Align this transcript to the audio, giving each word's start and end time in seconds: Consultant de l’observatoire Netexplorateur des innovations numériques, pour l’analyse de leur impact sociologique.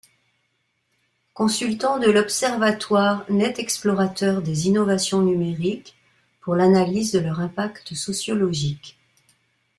Consultant 1.35 1.99
de 1.99 2.09
l’observatoire 2.09 3.23
Netexplorateur 3.29 4.41
des 4.41 4.65
innovations 4.67 5.21
numériques, 5.21 5.93
pour 6.39 6.55
l’analyse 6.55 7.11
de 7.11 7.19
leur 7.19 7.39
impact 7.39 7.93
sociologique. 7.93 8.97